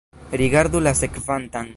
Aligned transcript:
Rigardu 0.41 0.81
la 0.87 0.95
sekvantan. 1.03 1.69